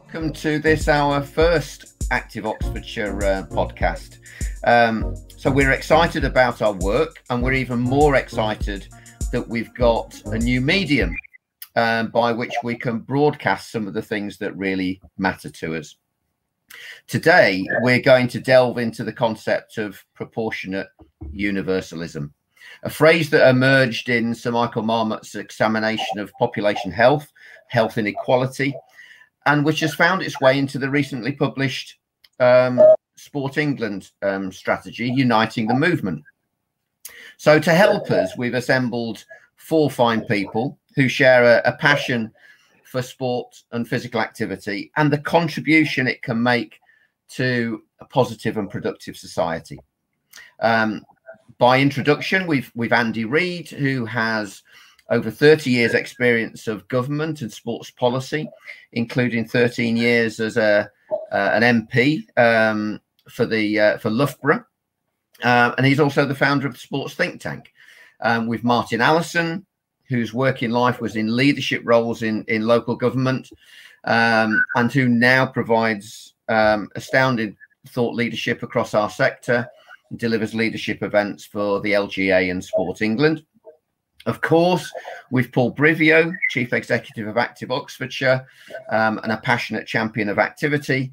[0.00, 4.18] Welcome to this, our first Active Oxfordshire uh, podcast.
[4.64, 8.88] Um, so, we're excited about our work, and we're even more excited
[9.32, 11.14] that we've got a new medium
[11.76, 15.96] um, by which we can broadcast some of the things that really matter to us.
[17.06, 20.88] Today, we're going to delve into the concept of proportionate
[21.32, 22.32] universalism,
[22.82, 27.32] a phrase that emerged in Sir Michael Marmot's examination of population health,
[27.68, 28.74] health inequality,
[29.46, 31.98] and which has found its way into the recently published
[32.40, 32.80] um,
[33.16, 36.22] Sport England um, strategy, Uniting the Movement.
[37.36, 39.24] So, to help us, we've assembled
[39.56, 42.32] four fine people who share a, a passion
[42.84, 46.80] for sport and physical activity and the contribution it can make
[47.28, 49.80] to a positive and productive society.
[50.60, 51.04] Um,
[51.58, 54.62] by introduction, we've we've Andy Reed, who has
[55.10, 58.48] over 30 years experience of government and sports policy,
[58.92, 60.90] including 13 years as a
[61.30, 64.64] uh, an MP um, for the uh, for Loughborough,
[65.42, 67.72] uh, and he's also the founder of the Sports Think Tank.
[68.20, 69.66] Um, with Martin Allison,
[70.08, 73.50] whose working life was in leadership roles in in local government,
[74.04, 77.56] um, and who now provides um, astounding
[77.88, 79.68] thought leadership across our sector,
[80.16, 83.44] delivers leadership events for the LGA and Sport England.
[84.26, 84.90] Of course,
[85.30, 88.46] with Paul Brivio, Chief Executive of Active Oxfordshire,
[88.90, 91.12] um, and a passionate champion of activity.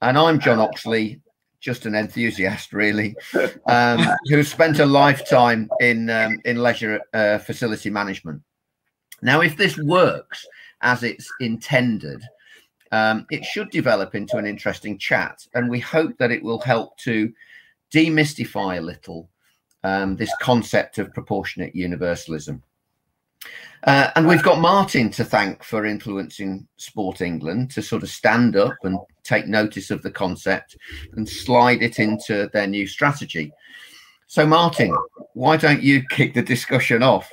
[0.00, 1.20] And I'm John Oxley,
[1.60, 3.14] just an enthusiast, really,
[3.66, 8.42] um, who spent a lifetime in um, in leisure uh, facility management.
[9.20, 10.46] Now, if this works
[10.80, 12.22] as it's intended,
[12.90, 16.96] um, it should develop into an interesting chat, and we hope that it will help
[16.98, 17.30] to
[17.92, 19.28] demystify a little
[19.82, 22.62] um, this concept of proportionate universalism.
[23.84, 28.54] Uh, and we've got Martin to thank for influencing Sport England to sort of stand
[28.56, 30.76] up and take notice of the concept
[31.16, 33.50] and slide it into their new strategy.
[34.26, 34.94] So, Martin,
[35.32, 37.32] why don't you kick the discussion off?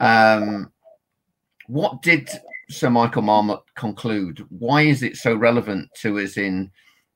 [0.00, 0.72] Um,
[1.66, 2.30] what did
[2.70, 4.46] Sir Michael Marmot conclude?
[4.50, 6.70] Why is it so relevant to us in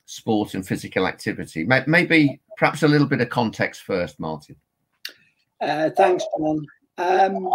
[0.07, 1.65] sport and physical activity?
[1.87, 4.57] Maybe, perhaps a little bit of context first, Martin.
[5.61, 6.67] Uh, thanks, John.
[6.99, 7.49] Um,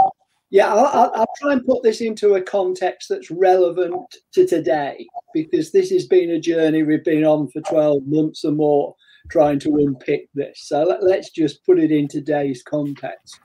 [0.50, 5.72] yeah, I'll, I'll, try and put this into a context that's relevant to today because
[5.72, 8.96] this has been a journey we've been on for 12 months or more
[9.30, 10.62] trying to unpick this.
[10.68, 13.40] So let, us just put it in today's context.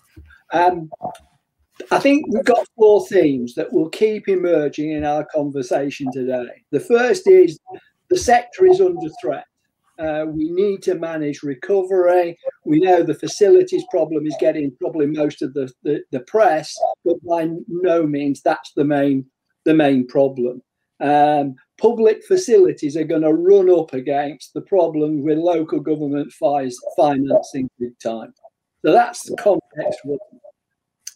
[0.52, 0.90] Um,
[1.90, 6.62] I think we've got four themes that will keep emerging in our conversation today.
[6.70, 7.58] The first is
[8.12, 9.46] the sector is under threat.
[9.98, 12.36] Uh, we need to manage recovery.
[12.64, 17.16] We know the facilities problem is getting probably most of the, the, the press, but
[17.22, 19.24] by no means that's the main
[19.64, 20.60] the main problem.
[21.00, 26.32] Um, public facilities are going to run up against the problem with local government
[26.96, 28.34] financing big time.
[28.84, 30.18] So that's the context one.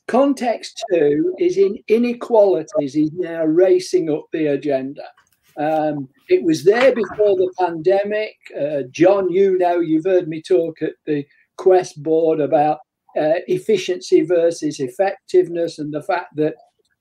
[0.06, 5.02] Context two is in inequalities is now racing up the agenda.
[5.58, 8.34] Um, it was there before the pandemic.
[8.58, 11.24] Uh, John, you know, you've heard me talk at the
[11.56, 12.78] Quest board about
[13.16, 16.54] uh, efficiency versus effectiveness and the fact that,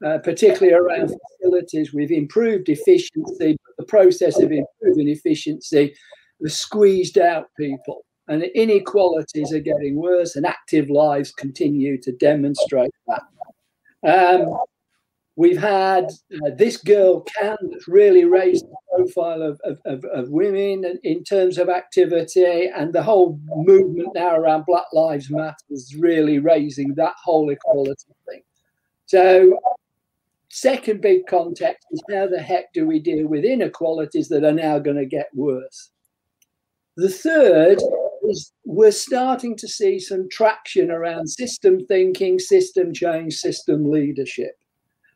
[0.05, 5.93] uh, particularly around facilities, we've improved efficiency, but the process of improving efficiency
[6.41, 8.05] has squeezed out people.
[8.27, 13.21] And inequalities are getting worse, and active lives continue to demonstrate that.
[14.07, 14.57] Um,
[15.37, 20.97] We've had uh, this girl can that's really raised the profile of, of, of, women
[21.03, 26.39] in terms of activity, and the whole movement now around Black Lives Matter is really
[26.39, 28.43] raising that whole equality thing.
[29.07, 29.59] So,
[30.47, 34.79] second big context is how the heck do we deal with inequalities that are now
[34.79, 35.91] going to get worse?
[36.95, 37.79] The third
[38.29, 44.57] is we're starting to see some traction around system thinking, system change, system leadership.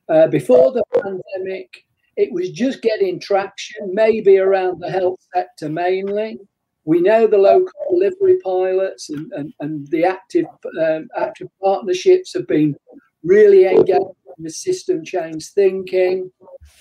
[0.10, 1.86] Uh, before the pandemic,
[2.18, 6.40] it was just getting traction, maybe around the health sector mainly.
[6.84, 10.46] We know the local delivery pilots and, and, and the active
[10.82, 12.76] um, active partnerships have been
[13.24, 14.00] really engaged
[14.38, 16.32] in the system change thinking.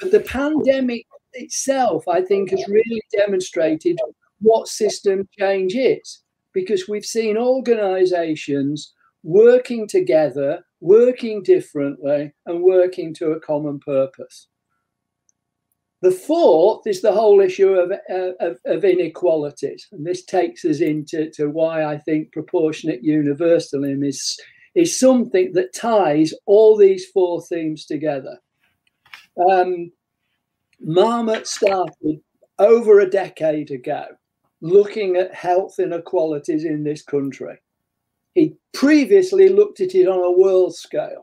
[0.00, 3.98] But the pandemic itself, I think, has really demonstrated
[4.40, 6.22] what system change is
[6.52, 14.48] because we've seen organizations working together working differently, and working to a common purpose.
[16.00, 19.88] The fourth is the whole issue of, uh, of, of, inequalities.
[19.90, 24.38] And this takes us into to why I think proportionate universalism is,
[24.76, 28.38] is something that ties all these four themes together.
[29.50, 29.90] Um,
[30.80, 32.20] Marmot started
[32.60, 34.06] over a decade ago
[34.60, 37.58] looking at health inequalities in this country.
[38.34, 41.22] He previously looked at it on a world scale,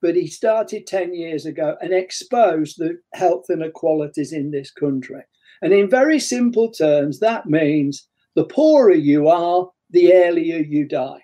[0.00, 5.22] but he started 10 years ago and exposed the health inequalities in this country.
[5.62, 11.22] And in very simple terms, that means the poorer you are, the earlier you die.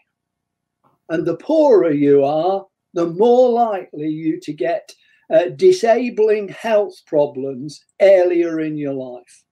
[1.08, 4.92] And the poorer you are, the more likely you to get
[5.32, 9.44] uh, disabling health problems earlier in your life.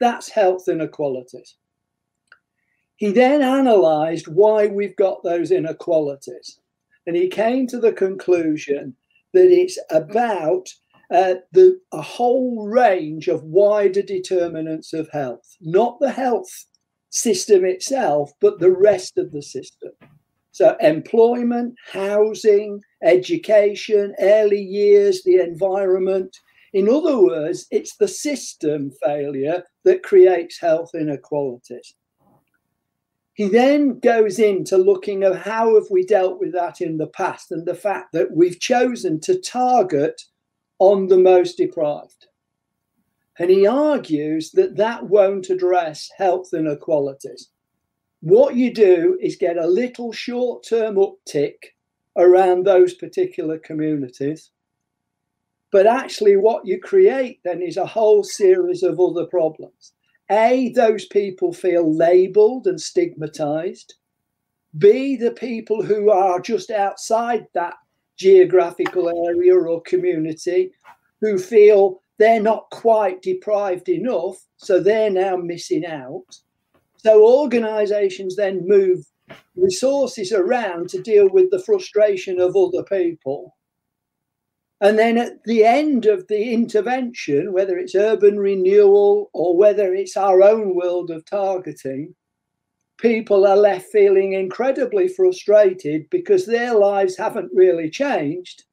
[0.00, 1.56] That's health inequalities.
[2.96, 6.60] He then analysed why we've got those inequalities.
[7.06, 8.96] And he came to the conclusion
[9.32, 10.68] that it's about
[11.10, 16.66] uh, the, a whole range of wider determinants of health, not the health
[17.10, 19.90] system itself, but the rest of the system.
[20.52, 26.36] So, employment, housing, education, early years, the environment.
[26.72, 31.94] In other words, it's the system failure that creates health inequalities.
[33.34, 37.50] He then goes into looking at how have we dealt with that in the past
[37.50, 40.22] and the fact that we've chosen to target
[40.78, 42.28] on the most deprived.
[43.36, 47.50] And he argues that that won't address health inequalities.
[48.20, 51.56] What you do is get a little short term uptick
[52.16, 54.50] around those particular communities.
[55.72, 59.92] But actually, what you create then is a whole series of other problems.
[60.30, 63.94] A, those people feel labeled and stigmatized.
[64.78, 67.74] B, the people who are just outside that
[68.16, 70.72] geographical area or community
[71.20, 76.24] who feel they're not quite deprived enough, so they're now missing out.
[76.96, 79.04] So organizations then move
[79.56, 83.53] resources around to deal with the frustration of other people.
[84.84, 90.14] And then at the end of the intervention, whether it's urban renewal or whether it's
[90.14, 92.14] our own world of targeting,
[92.98, 98.64] people are left feeling incredibly frustrated because their lives haven't really changed.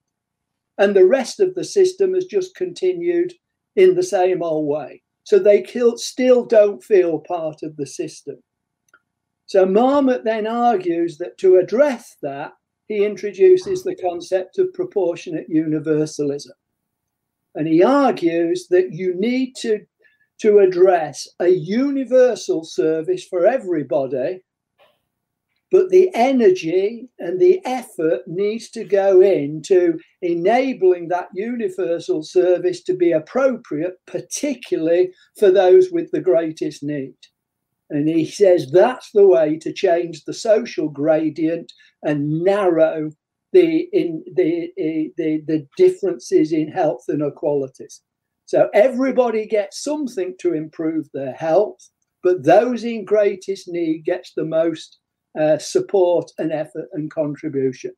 [0.78, 3.34] And the rest of the system has just continued
[3.78, 5.02] in the same old way.
[5.24, 5.64] So they
[5.96, 8.36] still don't feel part of the system.
[9.46, 12.52] So Marmot then argues that to address that,
[12.92, 16.54] he introduces the concept of proportionate universalism.
[17.56, 19.82] And he argues that you need to,
[20.42, 24.42] to address a universal service for everybody
[25.72, 32.94] but the energy and the effort needs to go into enabling that universal service to
[32.94, 37.16] be appropriate, particularly for those with the greatest need.
[37.92, 41.72] And he says that's the way to change the social gradient
[42.04, 43.12] and narrow
[43.52, 44.72] the in the,
[45.18, 48.02] the, the differences in health inequalities.
[48.46, 51.90] So everybody gets something to improve their health,
[52.24, 55.00] but those in greatest need gets the most
[55.40, 57.92] uh, support and effort and contribution.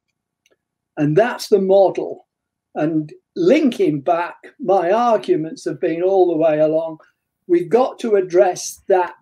[0.98, 2.28] And that's the model.
[2.75, 6.98] And linking back, my arguments have been all the way along.
[7.45, 9.16] We've got to address that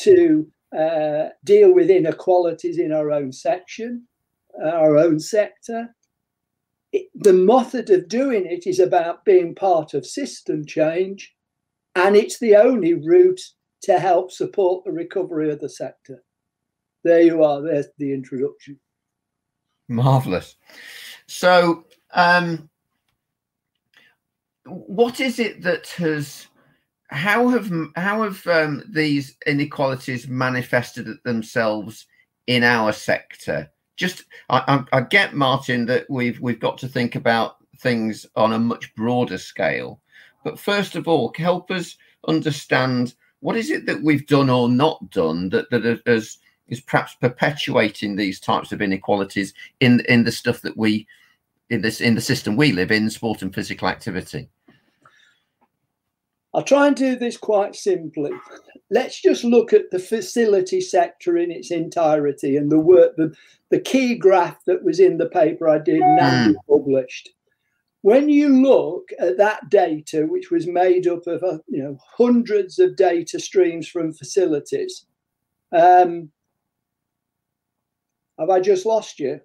[0.00, 4.06] to uh, deal with inequalities in our own section,
[4.62, 5.94] uh, our own sector.
[6.92, 11.34] It, the method of doing it is about being part of system change,
[11.94, 13.40] and it's the only route
[13.82, 16.22] to help support the recovery of the sector
[17.04, 17.62] there you are.
[17.62, 18.78] There's the introduction.
[19.88, 20.56] Marvelous.
[21.26, 22.68] So, um,
[24.64, 26.47] what is it that has?
[27.08, 32.06] How have how have um, these inequalities manifested themselves
[32.46, 33.70] in our sector?
[33.96, 38.52] Just, I, I, I get Martin that we've we've got to think about things on
[38.52, 40.00] a much broader scale.
[40.44, 41.96] But first of all, help us
[42.26, 46.38] understand what is it that we've done or not done that that has
[46.68, 51.06] is perhaps perpetuating these types of inequalities in in the stuff that we
[51.70, 54.48] in this in the system we live in sport and physical activity
[56.58, 58.30] i'll try and do this quite simply
[58.90, 63.32] let's just look at the facility sector in its entirety and the work the,
[63.70, 66.54] the key graph that was in the paper i did now mm.
[66.68, 67.30] published
[68.02, 72.78] when you look at that data which was made up of uh, you know hundreds
[72.78, 75.06] of data streams from facilities
[75.72, 76.30] um,
[78.38, 79.40] have I just lost you?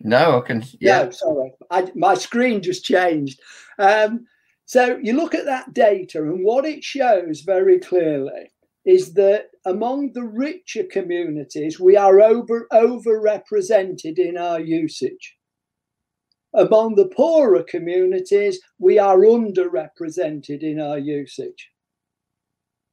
[0.00, 0.64] No, I can.
[0.80, 3.40] Yeah, no, sorry, I, my screen just changed.
[3.78, 4.26] Um,
[4.68, 8.50] so you look at that data, and what it shows very clearly
[8.84, 15.38] is that among the richer communities, we are over overrepresented in our usage.
[16.52, 21.70] Among the poorer communities, we are underrepresented in our usage.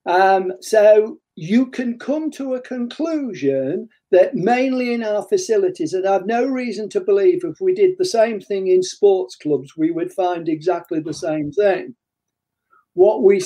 [0.05, 6.25] Um, so you can come to a conclusion that mainly in our facilities, and I've
[6.25, 10.13] no reason to believe if we did the same thing in sports clubs, we would
[10.13, 11.95] find exactly the same thing.
[12.93, 13.41] What we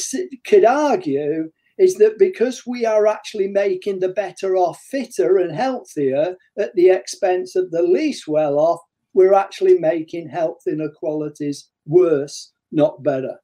[0.46, 6.36] could argue is that because we are actually making the better off fitter and healthier
[6.60, 8.82] at the expense of the least well off,
[9.14, 13.38] we're actually making health inequalities worse, not better.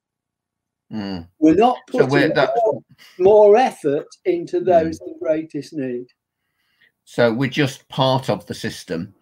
[0.92, 1.26] Mm.
[1.40, 2.82] We're not putting so we're more,
[3.18, 4.66] more, effort into hmm.
[4.66, 6.06] those in greatest need.
[7.04, 9.14] So we're just part of the system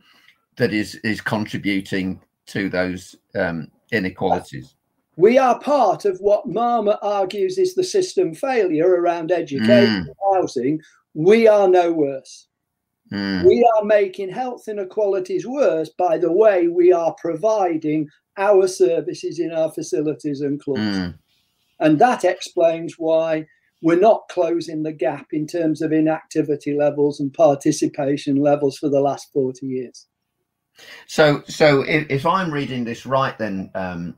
[0.57, 4.75] that is is contributing to those um, inequalities.
[5.17, 10.35] We are part of what Marmot argues is the system failure around education mm.
[10.35, 10.81] housing.
[11.15, 12.49] We are no worse.
[13.13, 13.45] Mm.
[13.45, 19.53] We are making health inequalities worse by the way we are providing our services in
[19.53, 20.81] our facilities and clubs.
[20.81, 21.19] Mm.
[21.81, 23.47] And that explains why
[23.85, 29.01] we're not closing the gap in terms of inactivity levels and participation levels for the
[29.03, 30.07] last 40 years.
[31.07, 34.17] So, so if, if I'm reading this right, then, um,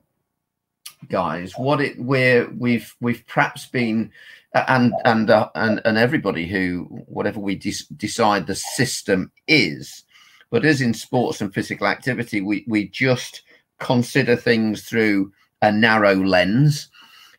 [1.10, 4.12] guys, what it we're we've we've perhaps been,
[4.54, 10.04] and and uh, and and everybody who whatever we de- decide the system is,
[10.50, 13.42] but as in sports and physical activity, we we just
[13.80, 16.88] consider things through a narrow lens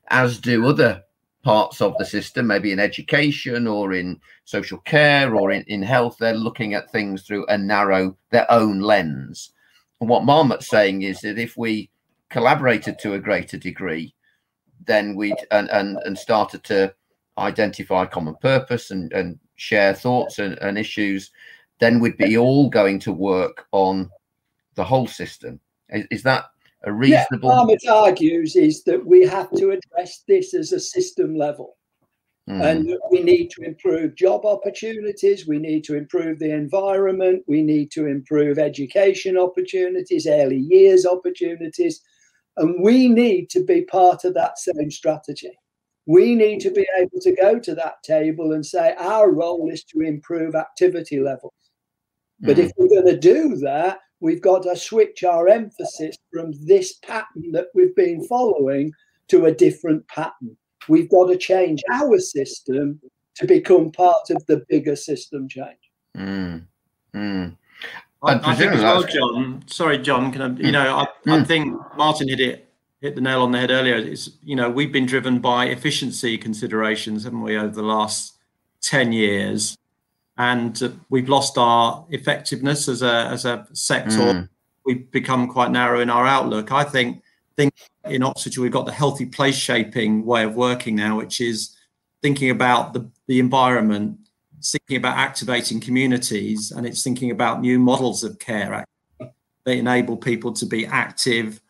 [0.10, 1.04] as do other
[1.48, 6.18] parts of the system, maybe in education or in social care or in, in health.
[6.20, 9.54] They're looking at things through a narrow, their own lens.
[10.02, 11.90] And what Marmot's saying is that if we
[12.30, 14.14] collaborated to a greater degree,
[14.86, 16.94] then we'd and, and, and started to
[17.38, 21.32] identify common purpose and, and share thoughts and, and issues,
[21.80, 24.10] then we'd be all going to work on
[24.76, 25.62] the whole system.
[25.88, 26.48] Is, is that
[26.84, 27.50] a reasonable.
[27.50, 31.78] Yeah, Marmot argues is that we have to address this as a system level.
[32.50, 32.64] Mm.
[32.64, 35.48] And we need to improve job opportunities.
[35.48, 37.44] We need to improve the environment.
[37.46, 42.02] We need to improve education opportunities, early years opportunities.
[42.56, 45.52] And we need to be part of that same strategy.
[46.06, 49.84] We need to be able to go to that table and say our role is
[49.86, 51.54] to improve activity levels.
[52.40, 52.66] But mm.
[52.66, 57.52] if we're going to do that, we've got to switch our emphasis from this pattern
[57.52, 58.92] that we've been following
[59.30, 60.56] to a different pattern.
[60.88, 63.00] We've got to change our system
[63.36, 65.78] to become part of the bigger system change.
[66.16, 66.66] Mm.
[67.14, 67.58] Mm.
[68.24, 69.64] I, I, think as well, John.
[69.68, 70.32] Sorry, John.
[70.32, 70.48] Can I?
[70.60, 71.42] You know, I, mm.
[71.42, 72.68] I think Martin hit it
[73.00, 73.96] hit the nail on the head earlier.
[73.96, 78.38] It's you know we've been driven by efficiency considerations, haven't we, over the last
[78.82, 79.78] ten years?
[80.38, 84.18] And uh, we've lost our effectiveness as a as a sector.
[84.18, 84.50] Mm.
[84.86, 86.72] We've become quite narrow in our outlook.
[86.72, 87.24] I think
[87.56, 87.74] think
[88.06, 91.76] in Oxfordshire we've got the healthy place shaping way of working now, which is
[92.22, 94.18] thinking about the, the environment,
[94.64, 98.86] thinking about activating communities, and it's thinking about new models of care
[99.20, 99.32] that
[99.66, 101.62] enable people to be active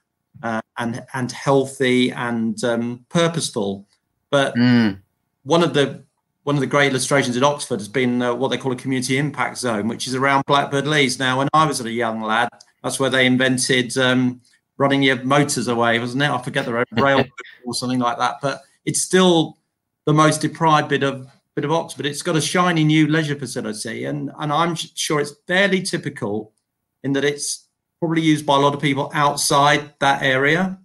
[0.43, 3.87] uh, and and healthy and um, purposeful.
[4.29, 4.99] But mm.
[5.43, 6.03] one of the
[6.47, 9.17] one of the great illustrations at Oxford has been uh, what they call a community
[9.17, 11.19] impact zone, which is around Blackbird Leys.
[11.19, 12.47] Now, when I was a young lad,
[12.81, 14.39] that's where they invented um,
[14.77, 16.29] running your motors away, wasn't it?
[16.29, 17.25] I forget the rail
[17.65, 18.35] or something like that.
[18.41, 19.57] But it's still
[20.05, 22.05] the most deprived bit of bit of Oxford.
[22.05, 26.53] It's got a shiny new leisure facility, and and I'm sure it's fairly typical
[27.03, 27.67] in that it's
[27.99, 30.79] probably used by a lot of people outside that area,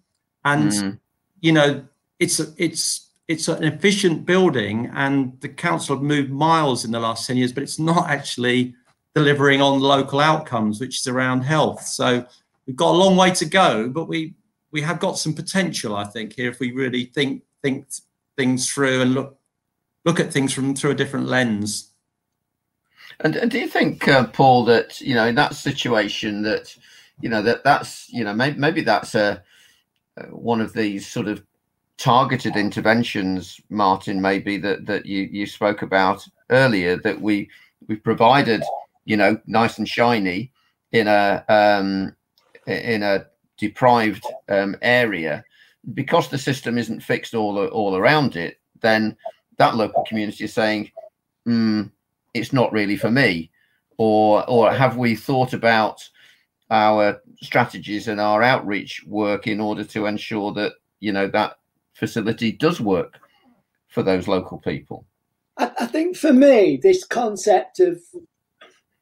[0.45, 0.99] and mm.
[1.40, 1.85] you know
[2.19, 7.26] it's it's it's an efficient building and the council have moved miles in the last
[7.26, 8.74] 10 years but it's not actually
[9.14, 11.82] delivering on local outcomes which is around health.
[11.82, 12.24] So
[12.66, 14.34] we've got a long way to go but we
[14.70, 17.88] we have got some potential i think here if we really think think
[18.36, 19.38] things through and look
[20.04, 21.92] look at things from through a different lens.
[23.20, 26.76] And, and do you think uh, paul that you know in that situation that
[27.20, 29.42] you know that that's you know maybe, maybe that's a
[30.18, 31.42] uh, one of these sort of
[32.02, 37.49] targeted interventions, Martin, maybe that that you you spoke about earlier that we
[37.87, 38.61] we provided,
[39.04, 40.50] you know, nice and shiny
[40.90, 42.14] in a um,
[42.66, 45.44] in a deprived um, area
[45.94, 48.59] because the system isn't fixed all all around it.
[48.80, 49.16] Then
[49.59, 50.90] that local community is saying,
[51.47, 51.88] mm,
[52.35, 53.49] "It's not really for me,"
[53.97, 56.02] or or have we thought about
[56.68, 61.59] our strategies and our outreach work in order to ensure that you know that
[61.94, 63.18] facility does work
[63.88, 65.06] for those local people?
[65.58, 68.00] I, I think for me, this concept of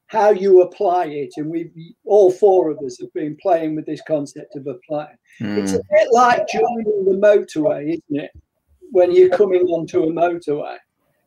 [0.07, 4.01] how you apply it, and we all four of us have been playing with this
[4.05, 5.17] concept of applying.
[5.39, 5.57] Mm.
[5.57, 8.31] It's a bit like joining the motorway, isn't it?
[8.91, 10.75] When you're coming onto a motorway,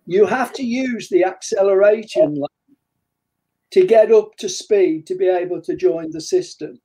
[0.04, 2.76] you have to use the acceleration lane
[3.70, 6.78] to get up to speed to be able to join the system.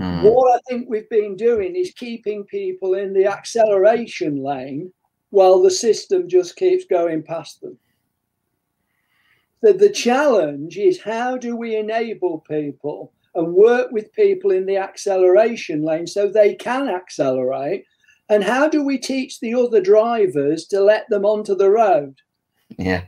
[0.00, 0.22] Mm.
[0.22, 4.90] What I think we've been doing is keeping people in the acceleration lane
[5.28, 7.76] while the system just keeps going past them.
[9.62, 14.78] So the challenge is how do we enable people and work with people in the
[14.78, 17.84] acceleration lane so they can accelerate?
[18.30, 22.16] And how do we teach the other drivers to let them onto the road?
[22.78, 23.04] Yeah.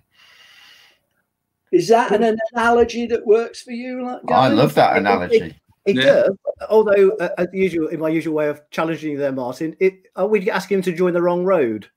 [1.73, 4.07] Is that an analogy that works for you?
[4.29, 5.57] I love that analogy.
[5.85, 6.03] It yeah.
[6.05, 6.37] does.
[6.71, 10.27] Although, uh, as usual, in my usual way of challenging you there, Martin, it, are
[10.27, 11.89] we asking him to join the wrong road?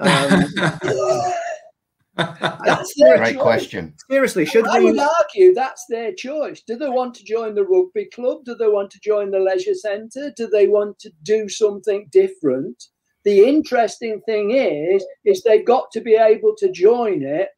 [0.00, 0.44] Um,
[2.16, 3.42] that's their great choice.
[3.42, 3.94] question.
[4.10, 4.70] Seriously, should we?
[4.70, 4.92] I we?
[4.92, 6.62] would argue that's their choice.
[6.66, 8.44] Do they want to join the rugby club?
[8.44, 10.32] Do they want to join the leisure centre?
[10.36, 12.82] Do they want to do something different?
[13.24, 17.48] The interesting thing is, is they've got to be able to join it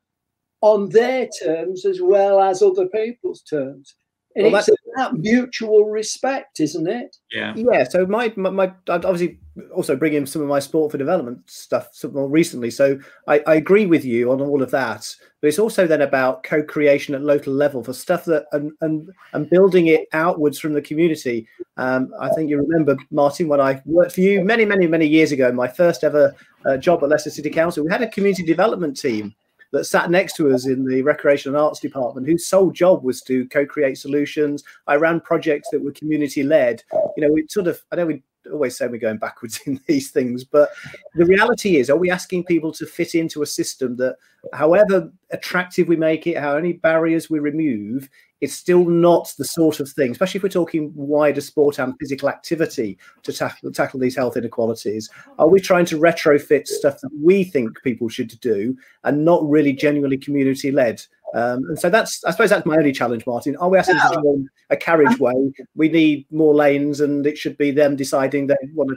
[0.61, 3.95] on their terms as well as other people's terms.
[4.37, 7.16] And well, it's about mutual respect, isn't it?
[7.33, 7.55] Yeah.
[7.57, 7.85] Yeah.
[7.85, 9.38] So my, my, my obviously
[9.75, 12.71] also bring in some of my sport for development stuff more recently.
[12.71, 16.43] So I, I, agree with you on all of that, but it's also then about
[16.43, 20.83] co-creation at local level for stuff that and and, and building it outwards from the
[20.83, 21.49] community.
[21.78, 25.33] Um, I think you remember Martin when I worked for you many many many years
[25.33, 26.35] ago, my first ever
[26.66, 27.85] uh, job at Leicester City Council.
[27.85, 29.35] We had a community development team
[29.76, 33.23] that sat next to us in the recreation and arts department whose sole job was
[33.23, 34.64] to co-create solutions.
[34.87, 36.83] I ran projects that were community led
[37.16, 40.11] you know we sort of i know we always say we're going backwards in these
[40.11, 40.71] things but
[41.14, 44.16] the reality is are we asking people to fit into a system that
[44.52, 48.09] however attractive we make it how many barriers we remove
[48.40, 52.28] it's still not the sort of thing, especially if we're talking wider sport and physical
[52.28, 55.09] activity to tackle, tackle these health inequalities.
[55.38, 59.72] Are we trying to retrofit stuff that we think people should do and not really
[59.72, 61.03] genuinely community led?
[61.35, 63.57] Um, and so that's, I suppose, that's my only challenge, Martin.
[63.57, 65.35] Are we asking to join a carriageway?
[65.75, 68.96] We need more lanes, and it should be them deciding they want to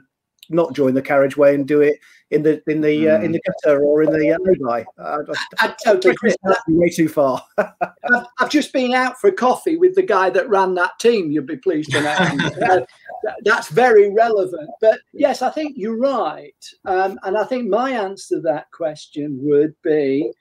[0.50, 2.00] not join the carriageway and do it
[2.32, 3.20] in the in the mm.
[3.20, 5.18] uh, in the gutter or in the uh, lay uh,
[5.60, 6.36] I, I totally Chris,
[6.68, 7.44] way too far.
[7.58, 11.32] I've, I've, just been out for coffee with the guy that ran that team.
[11.32, 12.86] You'll be pleased to know.
[13.44, 14.70] that's very relevant.
[14.82, 19.40] But yes, I think you're right, um, and I think my answer to that question
[19.42, 20.32] would be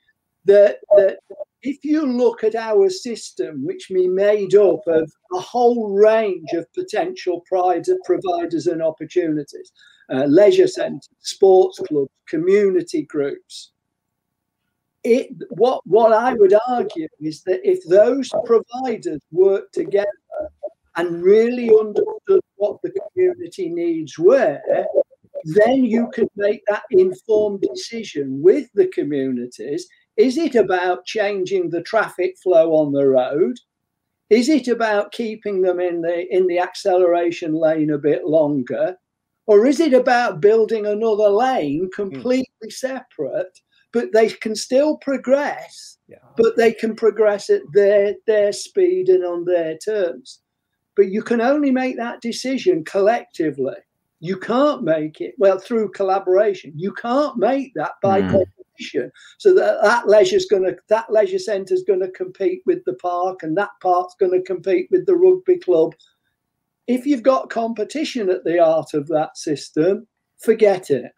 [0.45, 1.19] that that
[1.61, 6.71] if you look at our system, which we made up of a whole range of
[6.73, 9.71] potential providers and opportunities,
[10.11, 13.71] uh, leisure centres, sports clubs, community groups.
[15.03, 20.07] It, what, what I would argue is that if those providers work together
[20.97, 24.59] and really understood what the community needs were,
[25.45, 29.87] then you can make that informed decision with the communities.
[30.17, 33.57] Is it about changing the traffic flow on the road?
[34.29, 38.97] Is it about keeping them in the in the acceleration lane a bit longer?
[39.49, 42.03] Or is it about building another lane hmm.
[42.03, 42.71] completely mm.
[42.71, 43.59] separate,
[43.91, 46.17] but they can still progress, yeah.
[46.37, 50.41] but they can progress at their, their speed and on their terms?
[50.95, 53.77] But you can only make that decision collectively.
[54.19, 56.71] You can't make it, well, through collaboration.
[56.75, 58.29] You can't make that by mm.
[58.29, 59.11] competition.
[59.39, 63.41] So that, that leisure's going to, that leisure centre's going to compete with the park
[63.41, 65.95] and that park's going to compete with the rugby club
[66.89, 70.07] if you've got competition at the art of that system,
[70.39, 71.11] forget it.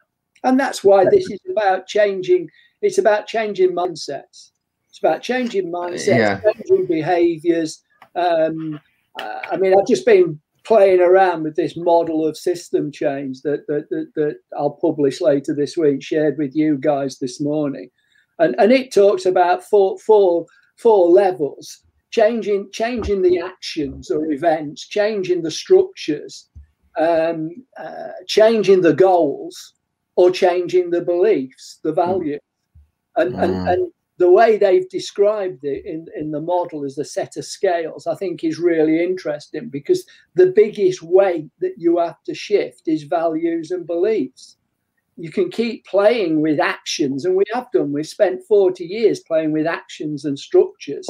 [0.44, 2.50] And that's why this is about changing.
[2.82, 4.52] It's about changing mindsets.
[4.90, 6.42] It's about changing mindsets, yeah.
[6.42, 7.82] changing behaviors.
[8.16, 8.82] Um,
[9.18, 13.66] uh, I mean, I've just been playing around with this model of system change that,
[13.68, 17.90] that, that, that I'll publish later this week, shared with you guys this morning.
[18.40, 24.88] And, and it talks about four, four, four levels changing changing the actions or events,
[24.88, 26.50] changing the structures,
[27.00, 29.74] um, uh, changing the goals,
[30.16, 32.40] or changing the beliefs, the value,
[33.16, 33.44] and, mm.
[33.44, 37.46] and and the way they've described it in, in the model as a set of
[37.46, 42.88] scales, I think is really interesting because the biggest weight that you have to shift
[42.88, 44.58] is values and beliefs.
[45.18, 47.92] You can keep playing with actions, and we have done.
[47.92, 51.08] We've spent 40 years playing with actions and structures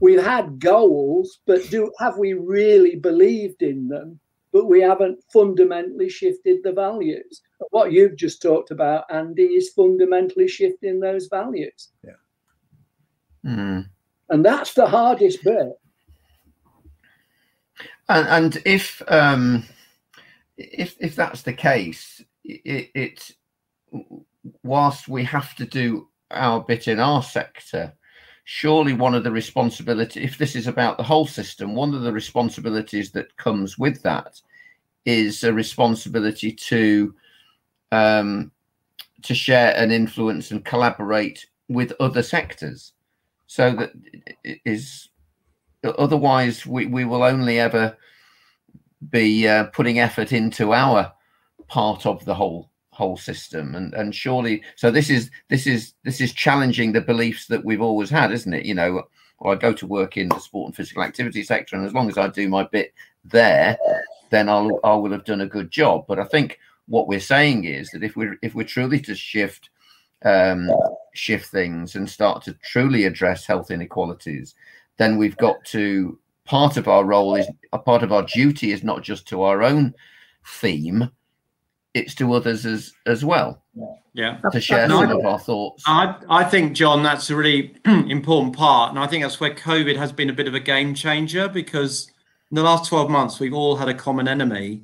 [0.00, 4.20] we've had goals, but do have we really believed in them
[4.54, 7.42] but we haven't fundamentally shifted the values.
[7.70, 11.88] What you've just talked about, Andy, is fundamentally shifting those values.
[12.04, 12.12] Yeah.
[13.44, 13.88] Mm.
[14.30, 15.72] And that's the hardest bit.
[18.08, 19.64] And, and if um,
[20.56, 23.30] if if that's the case, it, it
[24.62, 27.92] whilst we have to do our bit in our sector,
[28.44, 32.12] surely one of the responsibility, if this is about the whole system, one of the
[32.12, 34.40] responsibilities that comes with that
[35.06, 37.14] is a responsibility to
[37.92, 38.50] um,
[39.22, 42.92] to share and influence and collaborate with other sectors,
[43.46, 43.92] so that
[44.64, 45.08] is
[45.98, 47.96] otherwise we, we will only ever
[49.10, 51.12] be uh, putting effort into our
[51.68, 53.74] part of the whole whole system.
[53.74, 57.82] And and surely so this is this is this is challenging the beliefs that we've
[57.82, 58.64] always had isn't it?
[58.64, 59.02] You know
[59.44, 62.16] i go to work in the sport and physical activity sector and as long as
[62.16, 63.76] i do my bit there
[64.30, 66.04] then i'll i will have done a good job.
[66.06, 69.70] But i think what we're saying is that if we're if we're truly to shift
[70.24, 70.70] um
[71.14, 74.54] shift things and start to truly address health inequalities
[74.96, 78.84] then we've got to part of our role is a part of our duty is
[78.84, 79.94] not just to our own
[80.46, 81.10] theme
[81.94, 83.62] it's to others as as well.
[84.12, 84.38] Yeah.
[84.52, 85.82] To share some of our thoughts.
[85.86, 89.96] I i think john that's a really important part and i think that's where covid
[89.96, 92.10] has been a bit of a game changer because
[92.50, 94.82] in the last 12 months we've all had a common enemy.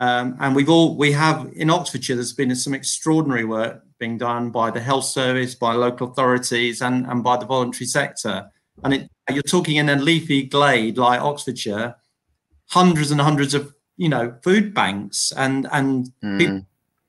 [0.00, 4.50] Um, and we've all we have in oxfordshire there's been some extraordinary work being done
[4.50, 8.50] by the health service by local authorities and and by the voluntary sector.
[8.82, 11.94] And it, you're talking in a leafy glade like Oxfordshire,
[12.68, 16.38] hundreds and hundreds of you know food banks and and mm.
[16.38, 16.66] people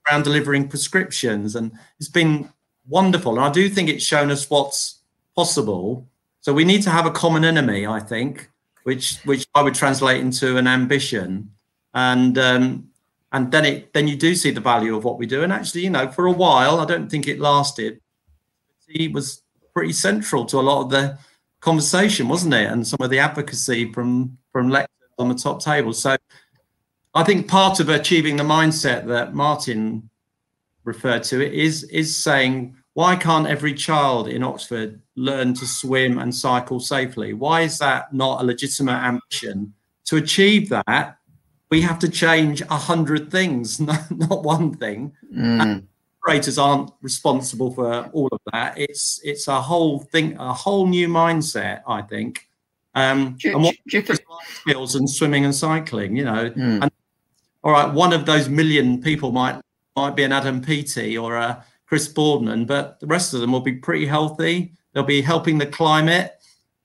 [0.08, 2.50] around delivering prescriptions, and it's been
[2.88, 3.36] wonderful.
[3.36, 5.00] And I do think it's shown us what's
[5.36, 6.08] possible.
[6.41, 8.50] So we need to have a common enemy, I think,
[8.84, 11.52] which which I would translate into an ambition,
[11.93, 12.89] and um,
[13.32, 15.43] and then it then you do see the value of what we do.
[15.43, 18.00] And actually, you know, for a while, I don't think it lasted.
[18.88, 19.41] He was
[19.74, 21.17] pretty central to a lot of the
[21.62, 22.69] conversation, wasn't it?
[22.69, 25.93] And some of the advocacy from from lectures on the top table.
[25.93, 26.17] So
[27.13, 30.10] I think part of achieving the mindset that Martin
[30.84, 36.34] referred to is is saying why can't every child in Oxford learn to swim and
[36.34, 37.34] cycle safely?
[37.34, 39.73] Why is that not a legitimate ambition?
[40.06, 41.17] To achieve that,
[41.71, 45.13] we have to change a hundred things, not, one thing.
[45.36, 45.88] Mm
[46.23, 48.78] operators aren't responsible for all of that.
[48.78, 52.47] It's it's a whole thing, a whole new mindset, I think.
[52.95, 56.49] Um, do, and what do think skills and swimming and cycling, you know.
[56.52, 56.84] Mm.
[56.84, 56.91] And,
[57.63, 59.62] all right, one of those million people might
[59.95, 63.62] might be an Adam Peaty or a Chris Boardman, but the rest of them will
[63.62, 64.73] be pretty healthy.
[64.93, 66.34] They'll be helping the climate.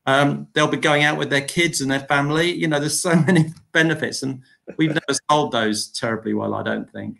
[0.07, 2.53] Um, they'll be going out with their kids and their family.
[2.53, 4.43] You know, there's so many benefits, and
[4.77, 6.55] we've never sold those terribly well.
[6.55, 7.19] I don't think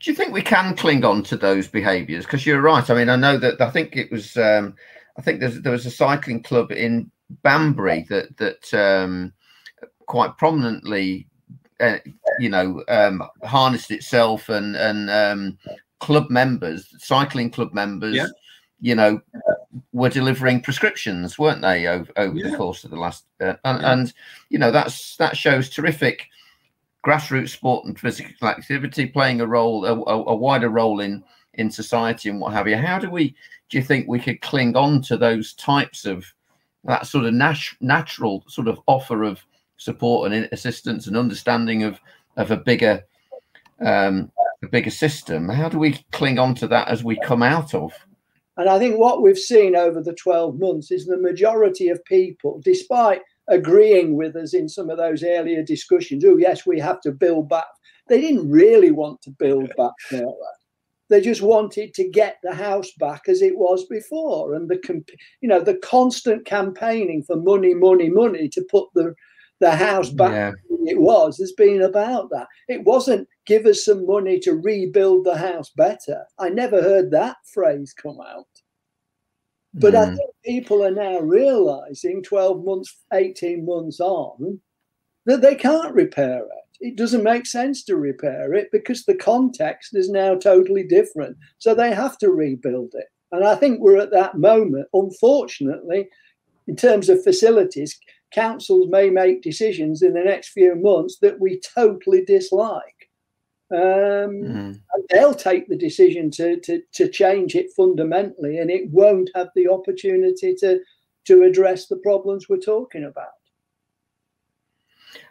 [0.00, 2.24] do you think we can cling on to those behaviours?
[2.24, 2.88] Because you're right.
[2.88, 4.36] I mean, I know that I think it was.
[4.36, 4.74] Um,
[5.18, 7.10] I think there was a cycling club in
[7.42, 9.32] Banbury that that um,
[10.06, 11.28] quite prominently,
[11.80, 11.98] uh,
[12.38, 15.58] you know, um, harnessed itself and and um,
[15.98, 18.26] club members, cycling club members, yeah.
[18.80, 19.20] you know,
[19.92, 22.50] were delivering prescriptions, weren't they, over, over yeah.
[22.50, 23.24] the course of the last?
[23.40, 23.92] Uh, and, yeah.
[23.92, 24.12] and
[24.48, 26.26] you know, that's that shows terrific
[27.04, 32.28] grassroots sport and physical activity playing a role, a, a, wider role in in society
[32.28, 32.76] and what have you.
[32.76, 33.34] How do we
[33.68, 36.24] do you think we could cling on to those types of
[36.84, 39.44] that sort of nat- natural sort of offer of
[39.80, 41.98] support and assistance and understanding of
[42.36, 43.02] of a bigger
[43.80, 44.30] um,
[44.62, 45.48] a bigger system?
[45.48, 47.92] How do we cling on to that as we come out of?
[48.56, 52.60] And I think what we've seen over the 12 months is the majority of people,
[52.62, 56.24] despite agreeing with us in some of those earlier discussions.
[56.26, 57.64] Oh, yes, we have to build back.
[58.08, 60.22] They didn't really want to build back.
[61.08, 65.04] They just wanted to get the house back as it was before, and the
[65.40, 69.14] you know the constant campaigning for money, money, money to put the
[69.60, 70.32] the house back
[70.70, 70.90] yeah.
[70.92, 72.48] it was has been about that.
[72.68, 76.24] It wasn't give us some money to rebuild the house better.
[76.38, 78.46] I never heard that phrase come out.
[79.74, 79.98] But mm.
[79.98, 84.60] I think people are now realizing 12 months, 18 months on
[85.26, 86.64] that they can't repair it.
[86.80, 91.36] It doesn't make sense to repair it because the context is now totally different.
[91.58, 93.06] So they have to rebuild it.
[93.32, 94.88] And I think we're at that moment.
[94.92, 96.08] Unfortunately,
[96.66, 97.98] in terms of facilities,
[98.30, 103.08] councils may make decisions in the next few months that we totally dislike.
[103.72, 104.80] Um, mm.
[105.10, 109.68] They'll take the decision to, to, to change it fundamentally, and it won't have the
[109.68, 110.80] opportunity to,
[111.26, 113.28] to address the problems we're talking about.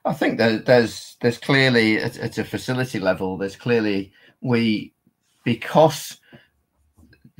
[0.06, 4.94] I think that there's there's clearly at, at, a facility level there's clearly we
[5.44, 6.19] because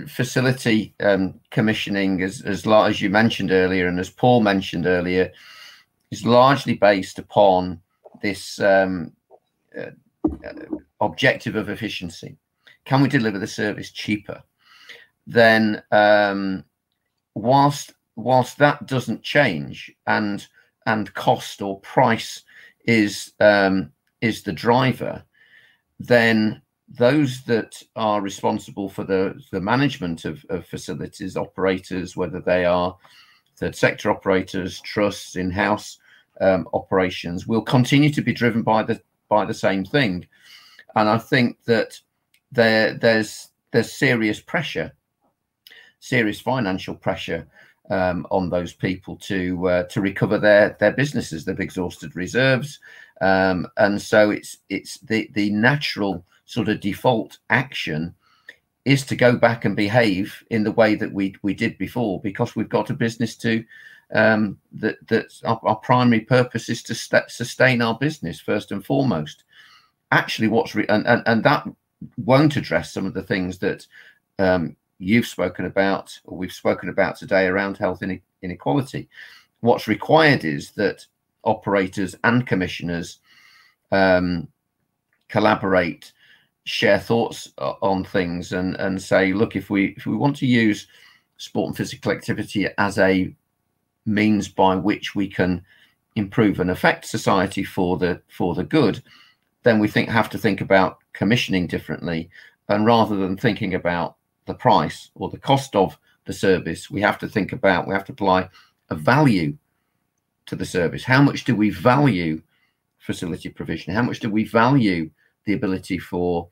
[0.08, 5.32] facility um, commissioning as as as you mentioned earlier and as Paul mentioned earlier
[6.12, 7.82] is largely based upon
[8.22, 9.14] this um,
[9.78, 9.92] uh,
[11.02, 12.38] objective of efficiency.
[12.86, 14.42] Can we deliver the service cheaper?
[15.28, 16.64] Then um,
[17.36, 20.46] whilst whilst that doesn't change and
[20.86, 22.44] and cost or price
[22.86, 25.24] is um, is the driver,
[26.00, 26.62] then
[26.98, 32.98] those that are responsible for the, the management of, of facilities operators, whether they are
[33.58, 36.00] third sector operators, trusts, in-house
[36.42, 40.28] um, operations, will continue to be driven by the by the same thing.
[40.96, 42.00] And I think that
[42.52, 44.92] there there's there's serious pressure,
[46.00, 47.48] serious financial pressure
[47.92, 51.46] um, on those people to uh, to recover their their businesses.
[51.46, 52.80] They've exhausted reserves,
[53.22, 58.16] um, and so it's it's the the natural sort of default action
[58.84, 62.56] is to go back and behave in the way that we we did before because
[62.56, 63.64] we've got a business to
[64.16, 68.84] um, that that our, our, primary purpose is to st- sustain our business first and
[68.84, 69.44] foremost.
[70.12, 71.68] Actually, what's re- and, and and that
[72.18, 73.86] won't address some of the things that
[74.40, 78.02] um, you've spoken about, or we've spoken about today around health
[78.42, 79.08] inequality.
[79.60, 81.06] What's required is that
[81.44, 83.20] operators and commissioners
[83.92, 84.48] um,
[85.28, 86.12] collaborate,
[86.70, 90.46] share thoughts uh, on things, and and say, look, if we if we want to
[90.46, 90.88] use
[91.38, 93.34] sport and physical activity as a
[94.06, 95.64] means by which we can
[96.16, 99.02] improve and affect society for the for the good,
[99.64, 102.30] then we think have to think about commissioning differently,
[102.68, 107.18] and rather than thinking about the price or the cost of the service, we have
[107.18, 108.48] to think about, we have to apply
[108.90, 109.58] a value
[110.46, 111.04] to the service.
[111.04, 112.42] How much do we value
[113.00, 113.94] facility provision?
[113.94, 115.10] How much do we value
[115.46, 116.48] the ability for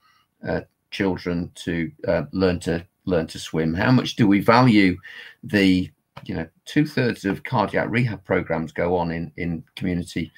[0.45, 3.73] uh, children to uh, learn to learn to swim?
[3.73, 4.97] How much do we value
[5.43, 5.89] the
[6.25, 10.31] you know two thirds of cardiac rehab programs go on in in community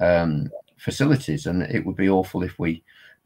[0.00, 2.82] um, facilities, and it would be awful if we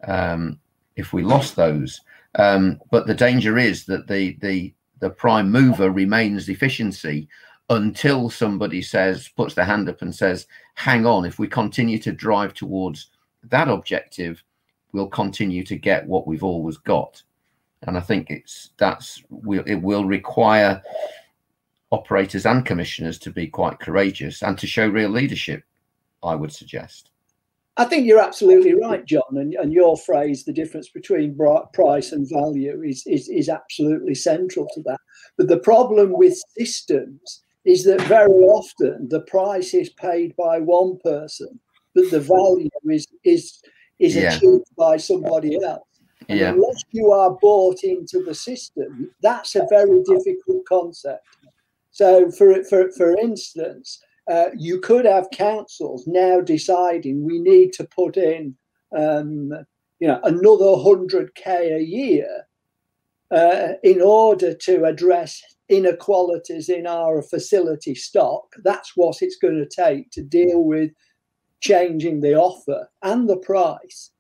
[0.06, 0.58] um,
[0.96, 2.00] if we lost those.
[2.37, 7.28] Um, but the danger is that the the the prime mover remains efficiency
[7.70, 12.12] until somebody says puts their hand up and says, "Hang on, if we continue to
[12.12, 13.08] drive towards
[13.44, 14.42] that objective,
[14.94, 17.22] we'll continue to get what we've always got."
[17.83, 19.22] And I think it's that's
[19.66, 20.83] it will require
[21.90, 25.62] operators and commissioners to be quite courageous and to show real leadership.
[26.22, 27.11] I would suggest.
[27.76, 29.37] I think you're absolutely right, John.
[29.37, 31.37] And, and your phrase, the difference between
[31.72, 35.00] price and value, is, is, is absolutely central to that.
[35.37, 40.98] But the problem with systems is that very often the price is paid by one
[41.02, 41.59] person,
[41.94, 43.61] but the value is is
[43.98, 44.35] is yeah.
[44.35, 45.87] achieved by somebody else.
[46.28, 46.50] And yeah.
[46.50, 51.26] unless you are bought into the system, that's a very difficult concept.
[51.90, 57.85] So, for for for instance, uh, you could have councils now deciding we need to
[57.85, 58.57] put in,
[58.96, 59.52] um,
[60.00, 62.46] you know, another hundred k a year
[63.30, 68.54] uh, in order to address inequalities in our facility stock.
[68.64, 70.90] That's what it's going to take to deal with
[71.64, 74.11] changing the offer and the price.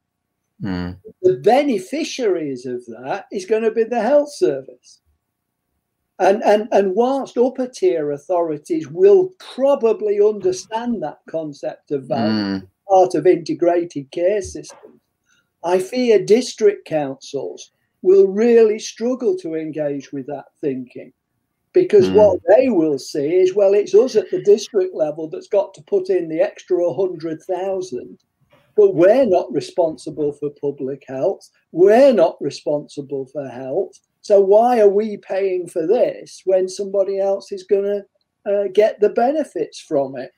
[0.62, 0.98] Mm.
[1.20, 5.02] The beneficiaries of that is going to be the health service.
[6.18, 12.68] And, and, and whilst upper tier authorities will probably understand that concept of value, mm.
[12.88, 15.00] part of integrated care systems,
[15.62, 21.12] I fear district councils will really struggle to engage with that thinking
[21.74, 22.14] because mm.
[22.14, 25.82] what they will see is well it's us at the district level that's got to
[25.82, 28.18] put in the extra 100,000
[28.76, 34.88] but we're not responsible for public health we're not responsible for health so why are
[34.88, 40.16] we paying for this when somebody else is going to uh, get the benefits from
[40.16, 40.32] it?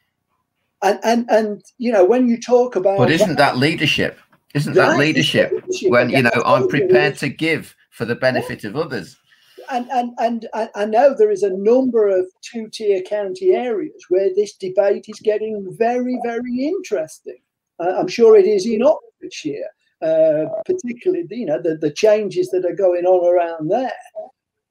[0.83, 4.19] And and and you know when you talk about but isn't that, that leadership?
[4.55, 8.65] Isn't that, that leadership, leadership when you know I'm prepared to give for the benefit
[8.65, 9.17] of others?
[9.71, 14.55] And, and and I know there is a number of two-tier county areas where this
[14.55, 17.39] debate is getting very very interesting.
[17.79, 19.71] Uh, I'm sure it is in Oxfordshire
[20.03, 23.93] uh, particularly you know the, the changes that are going on around there.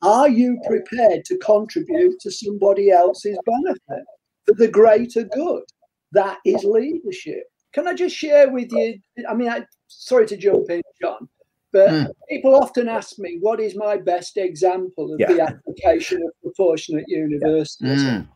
[0.01, 4.05] Are you prepared to contribute to somebody else's benefit
[4.45, 5.63] for the greater good?
[6.11, 7.43] That is leadership.
[7.73, 8.97] Can i just share with you
[9.29, 11.27] i mean I, sorry to jump in john
[11.75, 12.07] but mm.
[12.29, 15.31] people often ask me what is my best example of yeah.
[15.31, 18.27] the application of proportionate universalism mm.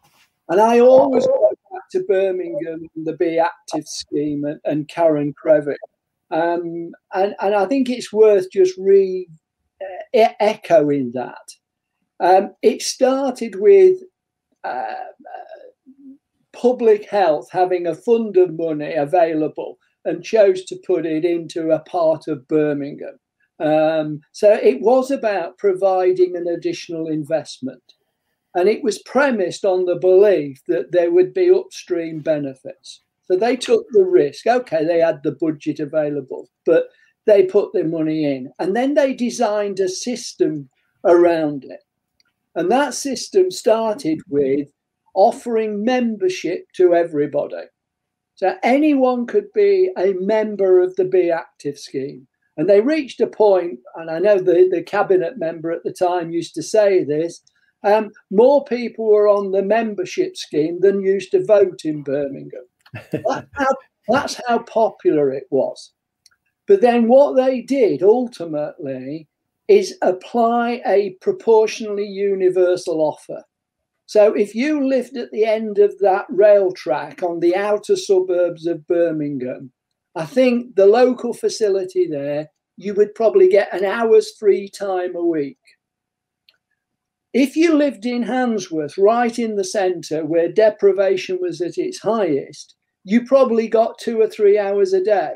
[0.49, 5.77] and i always go back to Birmingham, the Be Active scheme, and, and Karen Crevitt.
[6.31, 9.27] Um, and, and I think it's worth just re
[9.81, 11.37] uh, echoing that.
[12.19, 13.97] Um, it started with
[14.63, 16.15] uh, uh,
[16.53, 21.79] public health having a fund of money available and chose to put it into a
[21.79, 23.19] part of Birmingham.
[23.59, 27.83] Um, so it was about providing an additional investment.
[28.55, 33.01] And it was premised on the belief that there would be upstream benefits.
[33.25, 34.47] So they took the risk.
[34.47, 36.85] Okay, they had the budget available, but
[37.25, 38.51] they put their money in.
[38.57, 40.69] And then they designed a system
[41.05, 41.81] around it.
[42.55, 44.69] And that system started with
[45.13, 47.67] offering membership to everybody.
[48.33, 52.27] So anyone could be a member of the Be Active scheme.
[52.59, 56.29] And they reached a point, and I know the, the cabinet member at the time
[56.29, 57.41] used to say this
[57.85, 62.65] um, more people were on the membership scheme than used to vote in Birmingham.
[63.13, 63.75] that's, how,
[64.09, 65.93] that's how popular it was.
[66.67, 69.29] But then what they did ultimately
[69.69, 73.41] is apply a proportionally universal offer.
[74.05, 78.67] So if you lived at the end of that rail track on the outer suburbs
[78.67, 79.71] of Birmingham,
[80.15, 85.23] I think the local facility there, you would probably get an hour's free time a
[85.23, 85.57] week.
[87.33, 92.75] If you lived in Handsworth, right in the centre where deprivation was at its highest,
[93.03, 95.33] you probably got two or three hours a day.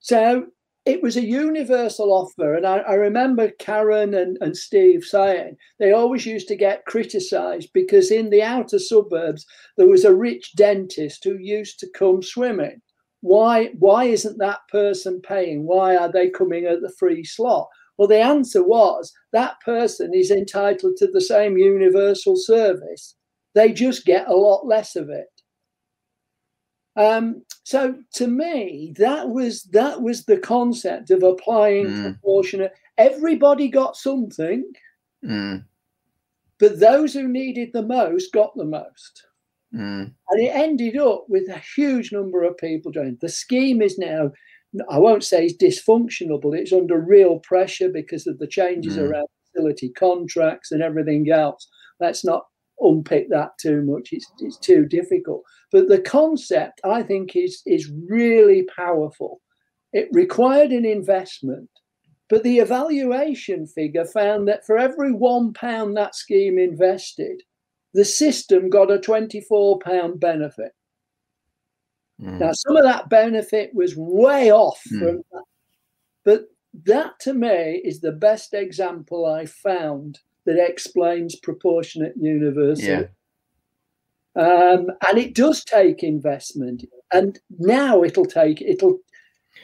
[0.00, 0.48] So
[0.86, 2.54] it was a universal offer.
[2.54, 7.70] And I, I, remember Karen and, and Steve saying they always used to get criticized
[7.72, 12.82] because in the outer suburbs, there was a rich dentist who used to come swimming.
[13.22, 15.66] Why, why isn't that person paying?
[15.66, 17.68] Why are they coming at the free slot?
[17.96, 23.14] Well, the answer was that person is entitled to the same universal service.
[23.54, 25.28] They just get a lot less of it.
[26.96, 32.02] Um, so to me, that was that was the concept of applying mm.
[32.02, 32.72] proportionate.
[32.98, 34.64] Everybody got something,
[35.24, 35.64] mm.
[36.58, 39.26] but those who needed the most got the most.
[39.74, 40.12] Mm.
[40.30, 43.18] And it ended up with a huge number of people joining.
[43.20, 44.30] The scheme is now,
[44.88, 49.08] I won't say it's dysfunctional, but it's under real pressure because of the changes mm.
[49.08, 51.66] around facility contracts and everything else.
[51.98, 52.44] Let's not
[52.80, 54.10] unpick that too much.
[54.12, 55.42] It's, it's too difficult.
[55.72, 59.40] But the concept, I think, is, is really powerful.
[59.92, 61.70] It required an investment,
[62.28, 67.42] but the evaluation figure found that for every one pound that scheme invested,
[67.92, 70.72] the system got a 24 pound benefit.
[72.20, 72.40] Mm.
[72.40, 74.98] Now, some of that benefit was way off mm.
[74.98, 75.44] from that,
[76.24, 76.44] but
[76.84, 82.84] that to me is the best example I found that explains proportionate universal.
[82.84, 83.04] Yeah.
[84.36, 88.98] Um, and it does take investment, and now it'll take it'll.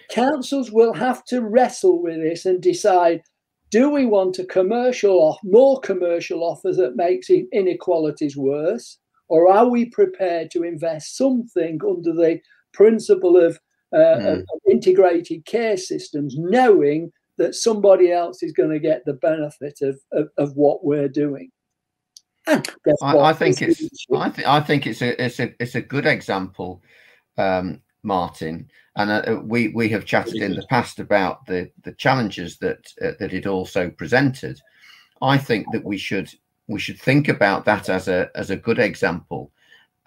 [0.09, 3.23] Councils will have to wrestle with this and decide:
[3.71, 9.69] Do we want a commercial off more commercial offer that makes inequalities worse, or are
[9.69, 12.41] we prepared to invest something under the
[12.73, 13.59] principle of,
[13.93, 14.41] uh, mm.
[14.41, 17.11] of integrated care systems, knowing
[17.41, 21.51] that somebody else is going to get the benefit of, of, of what we're doing.
[22.47, 22.63] I,
[23.03, 23.83] I, think it's
[24.15, 26.83] I think I think it's a it's a it's a good example,
[27.39, 28.69] um, Martin.
[28.97, 33.13] And uh, we we have chatted in the past about the the challenges that uh,
[33.19, 34.61] that it also presented.
[35.23, 36.31] I think that we should
[36.67, 39.51] we should think about that as a as a good example,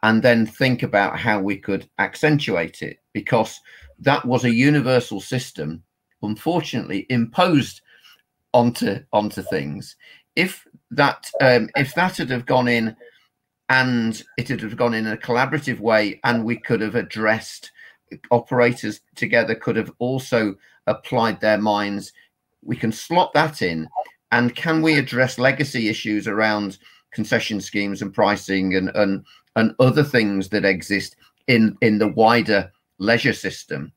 [0.04, 3.60] and then think about how we could accentuate it because
[4.00, 5.84] that was a universal system
[6.24, 7.82] unfortunately imposed
[8.54, 9.96] onto onto things.
[10.36, 12.96] If that um, if that had have gone in
[13.70, 17.72] and it had have gone in a collaborative way, and we could have addressed
[18.32, 20.56] operators together, could have also
[20.88, 22.14] applied their minds.
[22.64, 23.90] We can slot that in,
[24.32, 26.78] and can we address legacy issues around
[27.12, 31.16] concession schemes and pricing and and and other things that exist
[31.48, 33.92] in in the wider leisure system?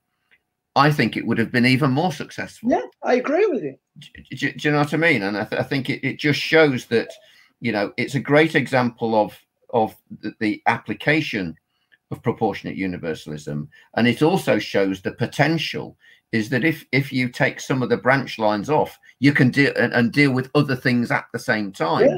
[0.77, 2.71] I think it would have been even more successful.
[2.71, 3.77] Yeah, I agree with you.
[3.99, 5.23] Do, do, do you know what I mean?
[5.23, 7.09] And I, th- I think it, it, just shows that,
[7.61, 9.37] you know, it's a great example of
[9.71, 11.57] of the, the, application
[12.13, 15.97] of proportionate universalism, and it also shows the potential
[16.31, 19.73] is that if if you take some of the branch lines off, you can deal
[19.77, 22.07] and, and deal with other things at the same time.
[22.07, 22.17] Yeah.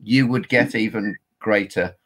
[0.00, 1.96] You would get even greater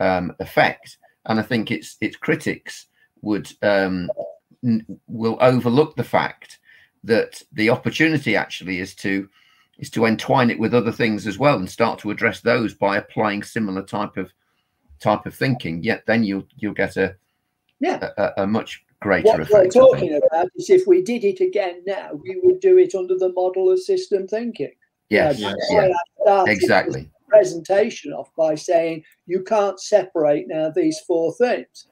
[0.00, 2.86] um, effect, and I think its its critics
[3.22, 4.10] would um,
[5.06, 6.58] will overlook the fact
[7.04, 9.28] that the opportunity actually is to
[9.78, 12.98] is to entwine it with other things as well and start to address those by
[12.98, 14.30] applying similar type of
[15.00, 17.16] type of thinking, yet then you'll you'll get a
[17.80, 19.74] yeah a, a much greater what effect.
[19.74, 22.94] What we're talking about is if we did it again now, we would do it
[22.94, 24.72] under the model of system thinking.
[25.08, 25.54] Yes, Yeah,
[26.26, 27.10] yeah, exactly.
[27.28, 31.86] Presentation off by saying you can't separate now these four things: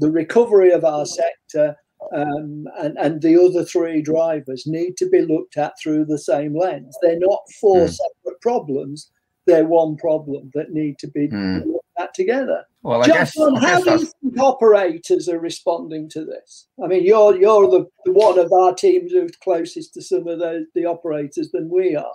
[0.00, 1.76] the recovery of our sector
[2.14, 6.56] um, and and the other three drivers need to be looked at through the same
[6.58, 6.96] lens.
[7.02, 7.90] They're not four Mm.
[7.96, 9.10] separate problems;
[9.46, 11.66] they're one problem that need to be Mm.
[11.66, 12.64] looked at together.
[12.82, 16.68] Well, I John, guess, John, I how do you think operators are responding to this?
[16.82, 20.38] I mean, you're you're the, the one of our teams who's closest to some of
[20.38, 22.14] the, the operators than we are.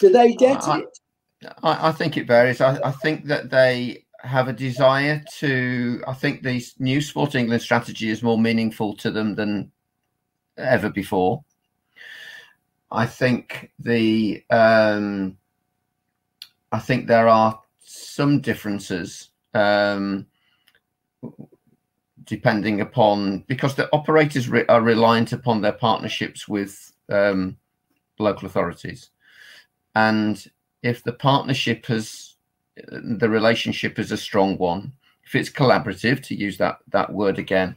[0.00, 0.98] Do they get I- it?
[1.62, 2.60] I, I think it varies.
[2.60, 6.02] I, I think that they have a desire to.
[6.06, 9.70] I think the new Sport England strategy is more meaningful to them than
[10.56, 11.44] ever before.
[12.90, 14.44] I think the.
[14.50, 15.36] Um,
[16.72, 20.26] I think there are some differences um,
[22.24, 27.56] depending upon because the operators re- are reliant upon their partnerships with um,
[28.18, 29.10] local authorities,
[29.94, 30.46] and
[30.82, 32.29] if the partnership has
[32.76, 34.92] the relationship is a strong one.
[35.24, 37.76] If it's collaborative to use that that word again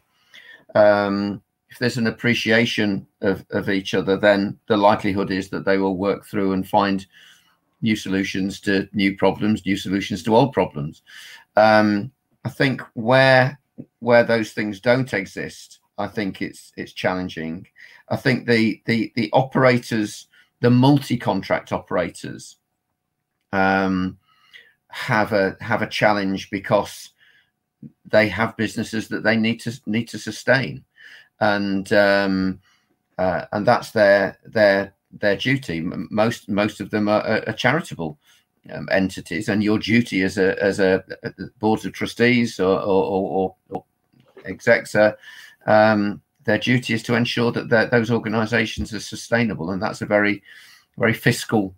[0.76, 5.78] um, if there's an appreciation of, of each other then the likelihood is that they
[5.78, 7.06] will work through and find
[7.82, 11.02] new solutions to new problems new solutions to old problems.
[11.56, 12.12] Um,
[12.46, 13.60] i think where
[14.00, 17.68] where those things don't exist i think it's it's challenging.
[18.10, 20.28] I think the the the operators
[20.62, 22.58] the multi-contract operators
[23.52, 24.18] um,
[24.94, 27.10] have a have a challenge because
[28.06, 30.84] they have businesses that they need to need to sustain,
[31.40, 32.60] and um,
[33.18, 35.82] uh, and that's their their their duty.
[35.82, 38.20] Most most of them are, are, charitable
[38.72, 43.04] um, entities, and your duty as a as a, a board of trustees or or,
[43.04, 43.84] or, or
[44.46, 44.96] execs.
[45.66, 50.06] Um, their duty is to ensure that that those organisations are sustainable, and that's a
[50.06, 50.44] very,
[51.00, 51.74] very fiscal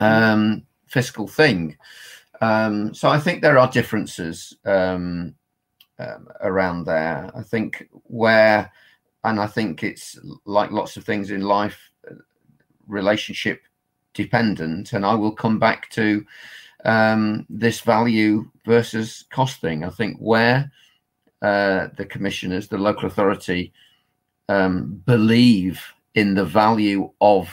[0.00, 1.76] um, fiscal thing.
[2.40, 5.34] Um, so I think there are differences um,
[5.98, 7.30] um, around there.
[7.34, 8.70] I think where,
[9.22, 11.78] and I think it's like lots of things in life,
[12.86, 13.62] relationship
[14.12, 14.92] dependent.
[14.92, 16.24] And I will come back to
[16.84, 19.84] um, this value versus cost thing.
[19.84, 20.70] I think where
[21.42, 23.72] uh, the commissioners, the local authority,
[24.48, 25.82] um, believe
[26.14, 27.48] in the value of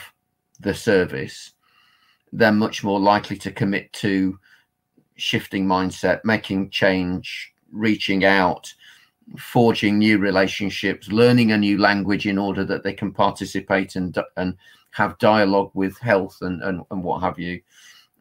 [0.60, 1.52] the service,
[2.32, 4.38] they're much more likely to commit to
[5.22, 8.74] shifting mindset, making change, reaching out,
[9.38, 14.56] forging new relationships, learning a new language in order that they can participate and and
[14.90, 17.60] have dialogue with health and and, and what have you.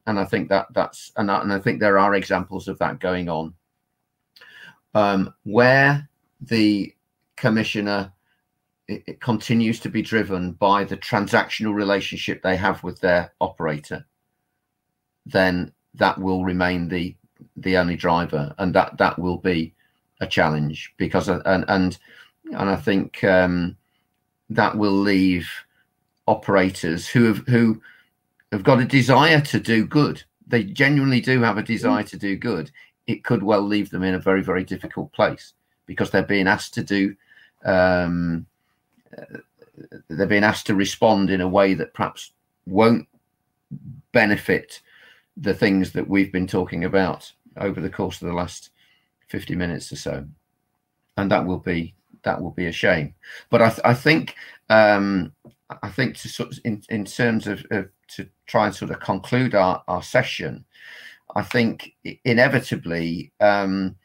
[0.06, 3.00] And I think that that's and I, and I think there are examples of that
[3.00, 3.54] going on.
[4.94, 6.08] Um, where
[6.42, 6.94] the
[7.36, 8.12] commissioner
[8.88, 14.06] it, it continues to be driven by the transactional relationship they have with their operator,
[15.26, 17.16] then that will remain the
[17.58, 19.74] the only driver, and that that will be
[20.20, 21.98] a challenge because uh, and and
[22.46, 23.76] and I think um,
[24.50, 25.50] that will leave
[26.28, 27.82] operators who have who
[28.52, 30.24] have got a desire to do good.
[30.48, 32.72] They genuinely do have a desire to do good.
[33.08, 35.54] It could well leave them in a very very difficult place
[35.86, 37.16] because they're being asked to do.
[37.66, 38.46] Um,
[39.18, 39.40] uh,
[40.10, 42.32] they're being asked to respond in a way that perhaps
[42.66, 43.08] won't
[44.12, 44.82] benefit
[45.42, 48.70] the things that we've been talking about over the course of the last
[49.28, 50.26] 50 minutes or so.
[51.18, 53.16] And that will be that will be a shame.
[53.50, 54.36] But i, th- I think
[54.70, 55.34] um
[55.82, 59.00] i think to sort of in, in terms of, of to try and sort of
[59.00, 60.66] conclude our, our session
[61.36, 61.94] i think
[62.26, 63.96] inevitably um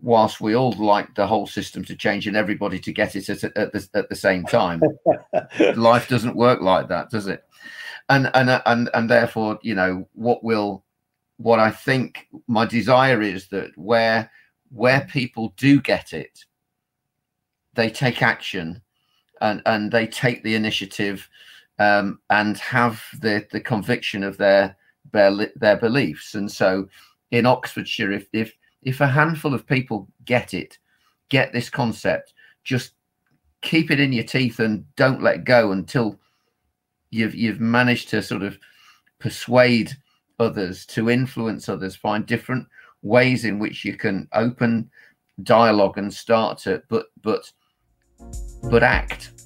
[0.00, 3.44] whilst we all like the whole system to change and everybody to get it at,
[3.56, 4.80] at, the, at the same time
[5.76, 7.44] life doesn't work like that does it
[8.08, 10.84] and and and and therefore you know what will
[11.36, 14.30] what i think my desire is that where
[14.70, 16.44] where people do get it
[17.74, 18.80] they take action
[19.40, 21.28] and and they take the initiative
[21.78, 24.76] um, and have the the conviction of their
[25.12, 26.34] their their beliefs.
[26.34, 26.88] And so
[27.30, 30.78] in oxfordshire if if if a handful of people get it
[31.28, 32.92] get this concept just
[33.62, 36.18] keep it in your teeth and don't let go until
[37.12, 38.58] you've you've managed to sort of
[39.20, 39.92] persuade
[40.40, 42.66] others to influence others find different
[43.02, 44.90] ways in which you can open
[45.44, 47.50] dialogue and start to but but
[48.70, 49.41] but act